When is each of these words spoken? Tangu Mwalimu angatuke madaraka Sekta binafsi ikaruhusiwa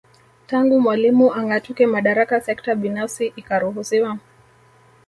Tangu 0.47 0.79
Mwalimu 0.79 1.33
angatuke 1.33 1.87
madaraka 1.87 2.41
Sekta 2.41 2.75
binafsi 2.75 3.33
ikaruhusiwa 3.35 4.17